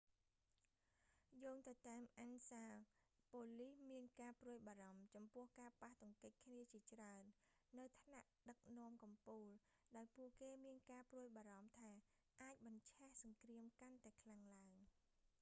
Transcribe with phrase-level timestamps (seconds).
[1.43, 2.65] យោងទៅតាម ansa
[3.31, 7.23] បូលីសមានការព្រួយបារម្ភចំពោះការប៉ះទង្គិចគ្នាជាច្រើន
[7.79, 9.45] នៅថ្នាក់ដឹកនាំកំពូល
[9.95, 11.91] ដោយពួកគេមានការព្រួយបារម្ភថា
[12.41, 14.81] អាចបញ្ឆេះសង្គ្រាមកាន់តែខ្លាំងឡើង